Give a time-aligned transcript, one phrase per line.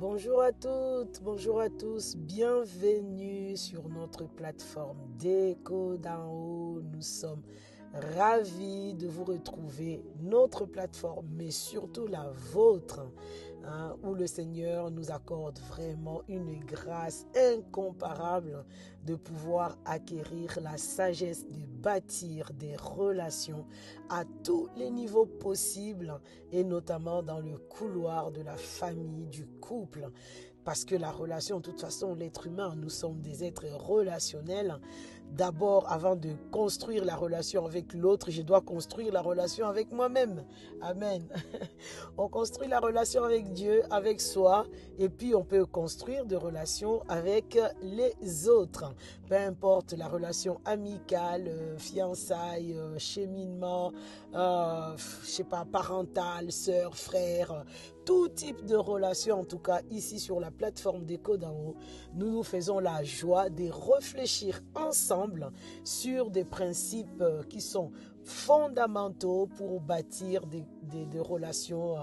[0.00, 6.80] Bonjour à toutes, bonjour à tous, bienvenue sur notre plateforme Déco d'en haut.
[6.80, 7.42] Nous sommes
[7.92, 13.10] ravis de vous retrouver, notre plateforme, mais surtout la vôtre,
[13.70, 18.64] hein, où le Seigneur nous accorde vraiment une grâce incomparable
[19.04, 23.66] de pouvoir acquérir la sagesse de bâtir des relations
[24.08, 26.20] à tous les niveaux possibles
[26.52, 30.10] et notamment dans le couloir de la famille, du couple.
[30.64, 34.78] Parce que la relation, de toute façon, l'être humain, nous sommes des êtres relationnels.
[35.36, 40.44] D'abord, avant de construire la relation avec l'autre, je dois construire la relation avec moi-même.
[40.82, 41.22] Amen.
[42.18, 44.66] On construit la relation avec Dieu, avec soi,
[44.98, 48.94] et puis on peut construire des relations avec les autres.
[49.28, 53.92] Peu importe la relation amicale, euh, fiançailles, euh, cheminement,
[54.34, 57.64] euh, je sais pas, parentale, sœur, frère,
[58.04, 61.76] tout type de relation, en tout cas ici sur la plateforme d'Echo d'en haut,
[62.14, 65.19] nous nous faisons la joie de réfléchir ensemble
[65.84, 67.90] sur des principes qui sont
[68.24, 70.64] fondamentaux pour bâtir des,
[71.20, 71.96] relations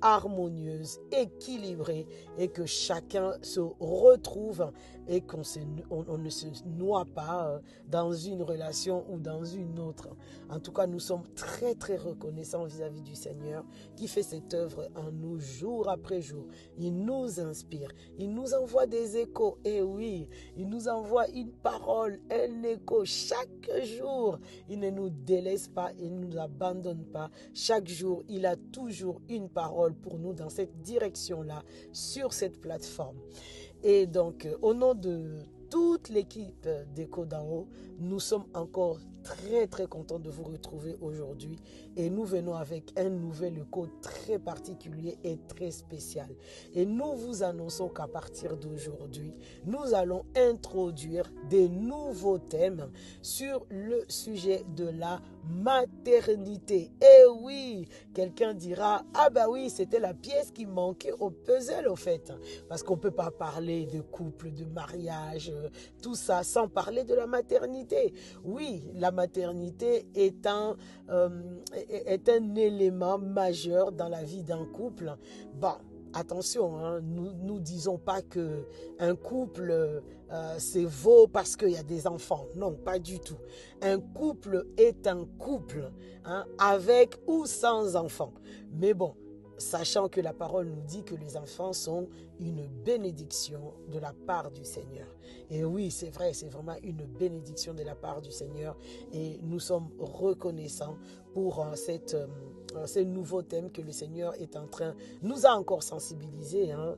[0.00, 2.06] harmonieuse, équilibrée
[2.38, 4.70] et que chacun se retrouve
[5.08, 5.42] et qu'on
[5.90, 10.08] on, ne se noie pas euh, dans une relation ou dans une autre.
[10.48, 13.64] En tout cas, nous sommes très très reconnaissants vis-à-vis du Seigneur
[13.96, 16.46] qui fait cette œuvre en nous jour après jour.
[16.78, 19.58] Il nous inspire, il nous envoie des échos.
[19.64, 24.38] Et oui, il nous envoie une parole, un écho chaque jour.
[24.68, 27.30] Il ne nous délaisse pas, il ne nous abandonne pas.
[27.52, 33.16] Chaque jour, il a toujours une parole pour nous dans cette direction-là, sur cette plateforme.
[33.84, 35.26] Et donc, euh, au nom de
[35.70, 41.56] toute l'équipe d'Echo d'en haut, nous sommes encore très très contents de vous retrouver aujourd'hui
[41.96, 46.28] et nous venons avec un nouvel écho très particulier et très spécial.
[46.74, 49.32] Et nous vous annonçons qu'à partir d'aujourd'hui,
[49.64, 52.90] nous allons introduire des nouveaux thèmes
[53.22, 56.90] sur le sujet de la maternité.
[57.00, 61.96] Et oui, quelqu'un dira, ah bah oui, c'était la pièce qui manquait au puzzle au
[61.96, 62.32] fait.
[62.68, 65.52] Parce qu'on ne peut pas parler de couple, de mariage,
[66.02, 68.14] tout ça, sans parler de la maternité.
[68.44, 70.76] Oui, la maternité est un,
[71.10, 71.28] euh,
[71.88, 75.16] est un élément majeur dans la vie d'un couple.
[75.54, 75.74] Bon,
[76.12, 78.66] attention, hein, nous ne disons pas que
[78.98, 80.02] un couple
[80.34, 82.46] euh, c'est vaut parce qu'il y a des enfants.
[82.56, 83.38] Non, pas du tout.
[83.82, 85.90] Un couple est un couple,
[86.24, 88.32] hein, avec ou sans enfants.
[88.72, 89.14] Mais bon,
[89.58, 92.08] sachant que la parole nous dit que les enfants sont
[92.40, 95.06] une bénédiction de la part du Seigneur.
[95.50, 98.76] Et oui, c'est vrai, c'est vraiment une bénédiction de la part du Seigneur.
[99.12, 100.96] Et nous sommes reconnaissants
[101.32, 105.50] pour euh, cette, euh, ce nouveau thème que le Seigneur est en train, nous a
[105.50, 106.72] encore sensibilisés.
[106.72, 106.96] Hein,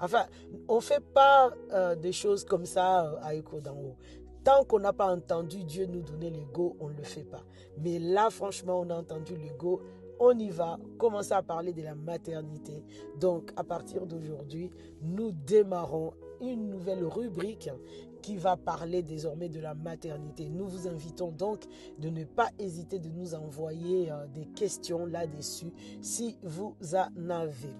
[0.00, 0.26] enfin,
[0.68, 3.96] on fait pas euh, des choses comme ça à écho d'en haut.
[4.44, 7.42] Tant qu'on n'a pas entendu Dieu nous donner l'ego, on ne le fait pas.
[7.78, 9.82] Mais là, franchement, on a entendu l'ego
[10.20, 12.82] on y va, commencer à parler de la maternité.
[13.18, 14.70] Donc, à partir d'aujourd'hui,
[15.02, 17.70] nous démarrons une nouvelle rubrique
[18.22, 20.48] qui va parler désormais de la maternité.
[20.48, 21.64] Nous vous invitons donc
[21.98, 27.74] de ne pas hésiter de nous envoyer euh, des questions là-dessus si vous en avez.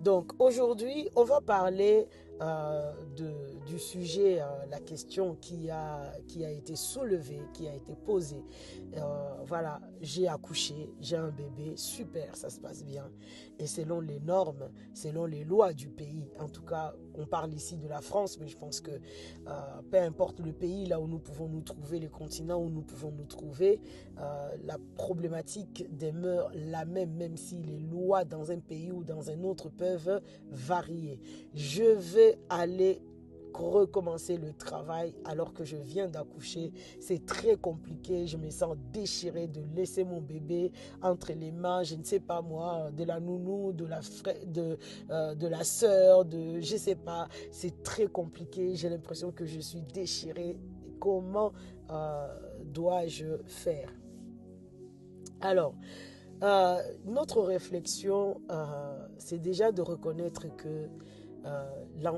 [0.00, 2.06] Donc aujourd'hui, on va parler
[2.42, 3.32] euh, de,
[3.66, 8.44] du sujet, euh, la question qui a, qui a été soulevée, qui a été posée.
[8.96, 13.08] Euh, voilà, j'ai accouché, j'ai un bébé, super, ça se passe bien.
[13.58, 17.76] Et selon les normes, selon les lois du pays, en tout cas, on parle ici
[17.76, 18.90] de la France, mais je pense que
[19.90, 23.12] peu importe le pays, là où nous pouvons nous trouver, les continents où nous pouvons
[23.12, 23.80] nous trouver,
[24.16, 29.42] la problématique demeure la même, même si les lois dans un pays ou dans un
[29.44, 30.20] autre peuvent
[30.50, 31.20] varier.
[31.54, 33.00] Je vais aller
[33.58, 36.72] recommencer le travail alors que je viens d'accoucher.
[37.00, 38.26] C'est très compliqué.
[38.26, 40.72] Je me sens déchirée de laisser mon bébé
[41.02, 44.00] entre les mains, je ne sais pas moi, de la nounou, de la,
[45.10, 47.28] euh, de la soeur, de je sais pas.
[47.50, 48.74] C'est très compliqué.
[48.76, 50.56] J'ai l'impression que je suis déchirée.
[51.00, 51.52] Comment
[51.90, 52.26] euh,
[52.64, 53.92] dois-je faire?
[55.40, 55.74] Alors,
[56.42, 58.40] euh, notre réflexion,
[59.18, 60.88] c'est déjà de reconnaître que
[61.46, 61.64] euh,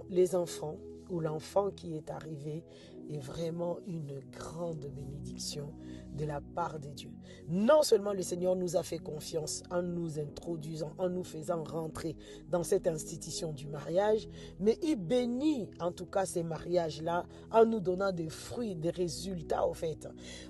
[0.09, 0.77] les enfants
[1.11, 2.65] ou l'enfant qui est arrivé
[3.11, 5.73] est vraiment une grande bénédiction
[6.17, 7.11] de la part de Dieu.
[7.49, 12.17] Non seulement le Seigneur nous a fait confiance en nous introduisant, en nous faisant rentrer
[12.51, 17.81] dans cette institution du mariage, mais il bénit en tout cas ces mariages-là en nous
[17.81, 20.09] donnant des fruits, des résultats au fait.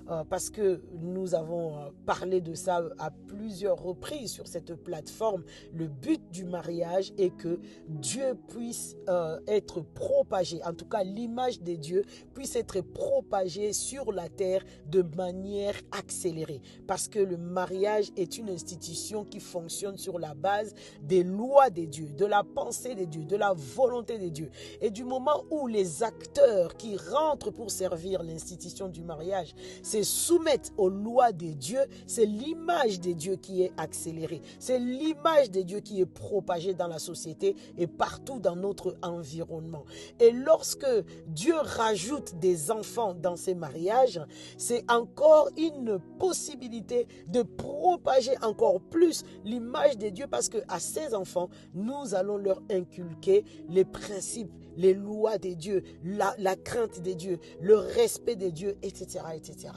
[0.09, 5.43] Euh, parce que nous avons euh, parlé de ça à plusieurs reprises sur cette plateforme.
[5.73, 7.59] Le but du mariage est que
[7.89, 14.11] Dieu puisse euh, être propagé, en tout cas l'image de Dieu puisse être propagée sur
[14.11, 16.61] la terre de manière accélérée.
[16.87, 21.87] Parce que le mariage est une institution qui fonctionne sur la base des lois des
[21.87, 24.49] dieux, de la pensée des dieux, de la volonté des dieux.
[24.81, 29.53] Et du moment où les acteurs qui rentrent pour servir l'institution du mariage
[29.83, 34.41] se soumettent aux lois des dieux, c'est l'image des dieux qui est accélérée.
[34.59, 39.85] C'est l'image des dieux qui est propagée dans la société et partout dans notre environnement.
[40.19, 40.87] Et lorsque
[41.27, 44.21] Dieu rajoute des enfants dans ces mariages,
[44.57, 51.13] c'est encore une possibilité de propager encore plus l'image de Dieu parce que à ces
[51.13, 57.39] enfants, nous allons leur inculquer les principes, les lois des dieux, la, crainte des dieux,
[57.59, 59.73] le respect des dieux, etc., etc.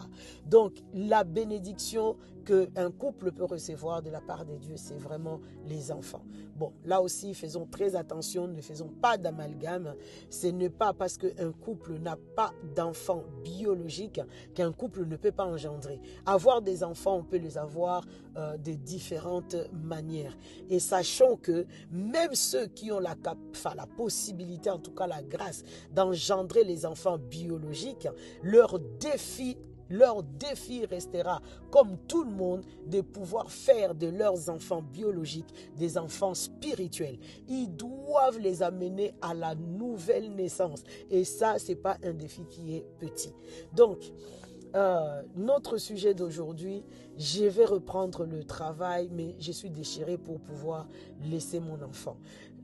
[0.46, 5.92] Donc, la bénédiction qu'un couple peut recevoir de la part de Dieu, c'est vraiment les
[5.92, 6.22] enfants.
[6.56, 9.94] Bon, là aussi, faisons très attention, ne faisons pas d'amalgame.
[10.28, 14.20] Ce n'est pas parce qu'un couple n'a pas d'enfants biologiques
[14.54, 16.00] qu'un couple ne peut pas engendrer.
[16.26, 18.04] Avoir des enfants, on peut les avoir
[18.36, 20.36] euh, de différentes manières.
[20.68, 23.14] Et sachons que même ceux qui ont la,
[23.52, 28.08] enfin, la possibilité, en tout cas la grâce, d'engendrer les enfants biologiques,
[28.42, 29.56] leur défi
[29.90, 35.98] leur défi restera, comme tout le monde, de pouvoir faire de leurs enfants biologiques des
[35.98, 37.18] enfants spirituels.
[37.48, 40.84] Ils doivent les amener à la nouvelle naissance.
[41.10, 43.34] Et ça, ce n'est pas un défi qui est petit.
[43.74, 44.12] Donc,
[44.76, 46.84] euh, notre sujet d'aujourd'hui,
[47.18, 50.86] je vais reprendre le travail, mais je suis déchirée pour pouvoir
[51.28, 52.16] laisser mon enfant.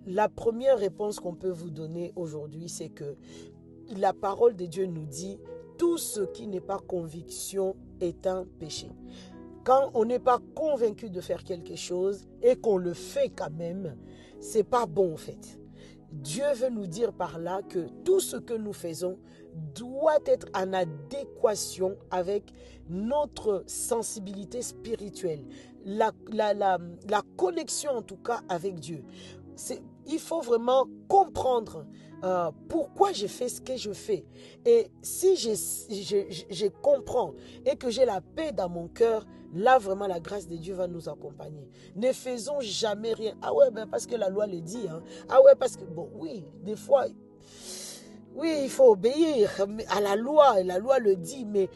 [0.06, 3.16] La première réponse qu'on peut vous donner aujourd'hui, c'est que
[3.96, 5.40] la parole de Dieu nous dit,
[5.78, 8.88] tout ce qui n'est pas conviction est un péché.
[9.64, 13.96] Quand on n'est pas convaincu de faire quelque chose et qu'on le fait quand même,
[14.38, 15.58] c'est pas bon en fait.
[16.12, 19.18] Dieu veut nous dire par là que tout ce que nous faisons
[19.74, 22.52] doit être en adéquation avec
[22.88, 25.44] notre sensibilité spirituelle,
[25.84, 29.02] la, la, la, la connexion en tout cas avec Dieu.
[30.06, 31.86] Il faut vraiment comprendre
[32.24, 34.24] euh, pourquoi je fais ce que je fais.
[34.64, 40.18] Et si je, comprends et que j'ai la paix dans mon cœur, là vraiment la
[40.18, 41.68] grâce de Dieu va nous accompagner.
[41.94, 43.34] Ne faisons jamais rien.
[43.42, 44.88] Ah ouais, ben parce que la loi le dit.
[44.88, 45.02] Hein.
[45.28, 47.06] Ah ouais, parce que, bon, oui, des fois,
[48.34, 49.50] oui, il faut obéir
[49.90, 51.68] à la loi, la loi le dit, mais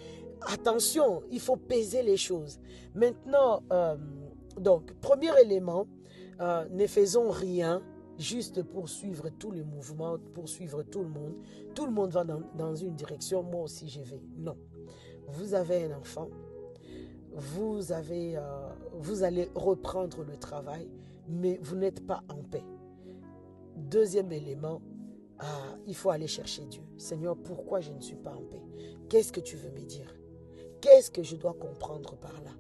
[0.47, 2.59] attention, il faut peser les choses.
[2.95, 3.97] Maintenant, euh,
[4.59, 5.87] donc, premier élément,
[6.41, 7.83] euh, ne faisons rien
[8.21, 11.35] juste pour suivre tous les mouvements, pour suivre tout le monde.
[11.75, 14.23] Tout le monde va dans, une direction, moi aussi je vais.
[14.37, 14.57] Non.
[15.29, 16.29] Vous avez un enfant,
[17.33, 20.89] vous, avez, euh, vous allez reprendre le travail,
[21.29, 22.65] mais vous n'êtes pas en paix.
[23.77, 24.83] Deuxième élément,
[25.39, 26.83] ah, il faut aller chercher Dieu.
[26.99, 28.63] Seigneur, pourquoi je ne suis pas en paix?
[29.09, 30.15] Qu'est-ce que tu veux me dire?
[30.83, 32.51] Qu'est-ce que je dois comprendre par là?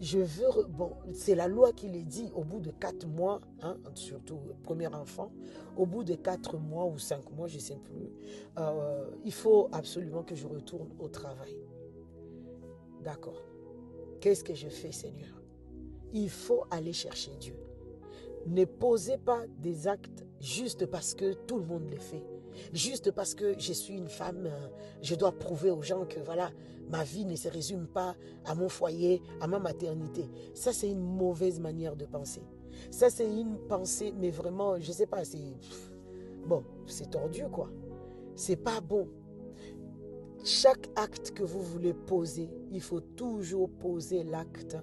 [0.00, 3.76] Je veux, bon, c'est la loi qui le dit, au bout de quatre mois, hein,
[3.94, 5.32] surtout premier enfant,
[5.76, 8.12] au bout de quatre mois ou cinq mois, je ne sais plus,
[8.58, 11.56] euh, il faut absolument que je retourne au travail.
[13.02, 13.42] D'accord.
[14.20, 15.42] Qu'est-ce que je fais, Seigneur?
[16.12, 17.56] Il faut aller chercher Dieu.
[18.46, 22.24] Ne posez pas des actes juste parce que tout le monde les fait.
[22.72, 24.68] Juste parce que je suis une femme, euh,
[25.02, 26.50] je dois prouver aux gens que voilà,
[26.90, 30.28] ma vie ne se résume pas à mon foyer, à ma maternité.
[30.54, 32.42] Ça, c'est une mauvaise manière de penser.
[32.90, 35.38] Ça, c'est une pensée, mais vraiment, je ne sais pas, c'est.
[36.46, 37.70] Bon, c'est tordu, quoi.
[38.34, 39.08] C'est pas bon.
[40.44, 44.76] Chaque acte que vous voulez poser, il faut toujours poser l'acte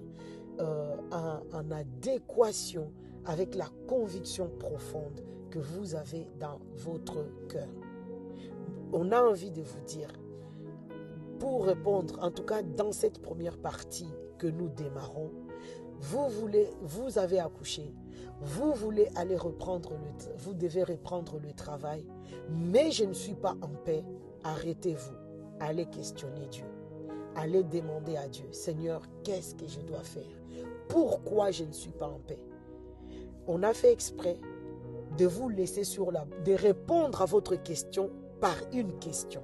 [0.60, 2.92] euh, en adéquation
[3.24, 5.22] avec la conviction profonde
[5.56, 7.68] que vous avez dans votre cœur.
[8.92, 10.10] On a envie de vous dire,
[11.38, 15.30] pour répondre, en tout cas dans cette première partie que nous démarrons,
[15.98, 17.94] vous voulez, vous avez accouché,
[18.42, 22.04] vous voulez aller reprendre le, vous devez reprendre le travail,
[22.50, 24.04] mais je ne suis pas en paix.
[24.44, 25.16] Arrêtez-vous,
[25.58, 26.66] allez questionner Dieu,
[27.34, 30.66] allez demander à Dieu, Seigneur, qu'est-ce que je dois faire?
[30.88, 32.42] Pourquoi je ne suis pas en paix?
[33.46, 34.36] On a fait exprès
[35.16, 39.42] de vous laisser sur la, de répondre à votre question par une question.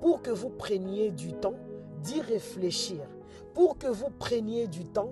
[0.00, 1.58] pour que vous preniez du temps
[2.02, 3.00] d'y réfléchir,
[3.54, 5.10] pour que vous preniez du temps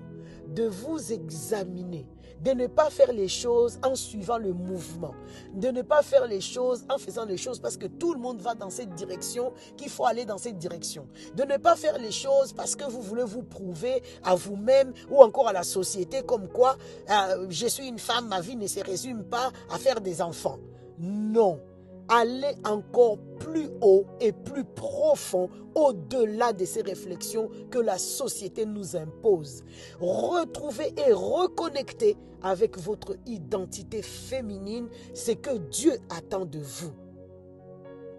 [0.48, 2.06] de vous examiner,
[2.42, 5.14] de ne pas faire les choses en suivant le mouvement,
[5.54, 8.40] de ne pas faire les choses en faisant les choses parce que tout le monde
[8.40, 12.10] va dans cette direction, qu'il faut aller dans cette direction, de ne pas faire les
[12.10, 16.48] choses parce que vous voulez vous prouver à vous-même ou encore à la société comme
[16.48, 16.76] quoi
[17.10, 20.58] euh, je suis une femme, ma vie ne se résume pas à faire des enfants.
[20.98, 21.60] Non
[22.08, 28.96] aller encore plus haut et plus profond au-delà de ces réflexions que la société nous
[28.96, 29.64] impose.
[30.00, 36.92] Retrouver et reconnecter avec votre identité féminine, c'est que Dieu attend de vous.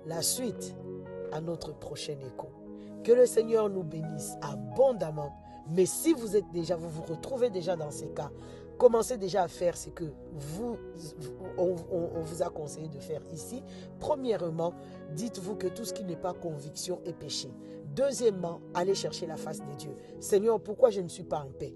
[0.06, 0.75] La suite
[1.32, 2.50] à notre prochain écho.
[3.04, 5.32] Que le Seigneur nous bénisse abondamment.
[5.70, 8.32] Mais si vous êtes déjà, vous vous retrouvez déjà dans ces cas,
[8.77, 10.77] commencez déjà à faire ce que vous,
[11.58, 11.75] on,
[12.22, 13.63] vous a conseillé de faire ici.
[14.00, 14.74] Premièrement,
[15.13, 17.50] dites-vous que tout ce qui n'est pas conviction est péché.
[17.96, 19.96] Deuxièmement, allez chercher la face de Dieu.
[20.20, 21.74] Seigneur, pourquoi je ne suis pas en paix?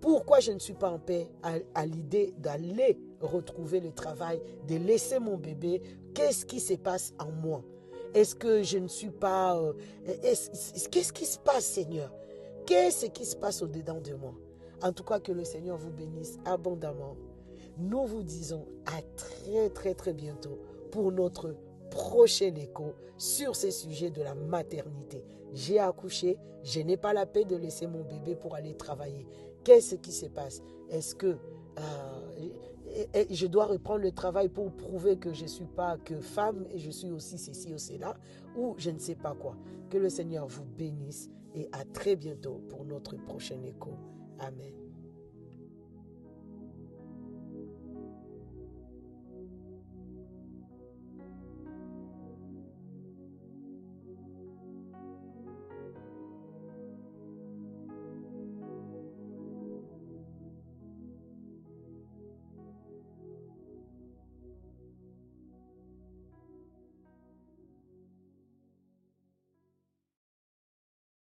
[0.00, 5.18] Pourquoi je ne suis pas en paix à, l'idée d'aller retrouver le travail, de laisser
[5.18, 5.82] mon bébé?
[6.14, 7.62] Qu'est-ce qui se passe en moi?
[8.14, 9.58] Est-ce que je ne suis pas...
[9.58, 9.72] Euh,
[10.90, 12.12] qu'est-ce qui se passe, Seigneur?
[12.64, 14.34] Qu'est-ce qui se passe au-dedans de moi?
[14.82, 17.16] En tout cas, que le Seigneur vous bénisse abondamment.
[17.78, 20.58] Nous vous disons à très très très bientôt
[20.90, 21.54] pour notre
[21.90, 25.24] prochain écho sur ces sujets de la maternité.
[25.52, 29.26] J'ai accouché, je n'ai pas la paix de laisser mon bébé pour aller travailler.
[29.64, 30.62] Qu'est-ce qui se passe?
[30.90, 31.36] Est-ce que
[31.78, 36.66] euh, je dois reprendre le travail pour prouver que je ne suis pas que femme
[36.70, 38.16] et je suis aussi ceci ou cela
[38.56, 39.56] Ou je ne sais pas quoi?
[39.90, 43.90] Que le Seigneur vous bénisse et à très bientôt pour notre prochain écho.
[44.40, 44.85] Amen.